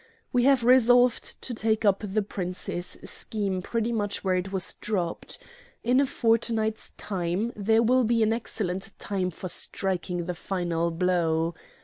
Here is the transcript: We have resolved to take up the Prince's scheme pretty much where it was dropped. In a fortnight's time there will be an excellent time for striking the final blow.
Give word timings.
We 0.33 0.45
have 0.45 0.63
resolved 0.63 1.39
to 1.43 1.53
take 1.53 1.85
up 1.85 2.03
the 2.03 2.23
Prince's 2.23 2.97
scheme 3.03 3.61
pretty 3.61 3.91
much 3.91 4.23
where 4.23 4.33
it 4.33 4.51
was 4.51 4.73
dropped. 4.81 5.37
In 5.83 6.01
a 6.01 6.07
fortnight's 6.07 6.89
time 6.97 7.53
there 7.55 7.83
will 7.83 8.03
be 8.03 8.23
an 8.23 8.33
excellent 8.33 8.97
time 8.97 9.29
for 9.29 9.47
striking 9.47 10.25
the 10.25 10.33
final 10.33 10.89
blow. 10.89 11.53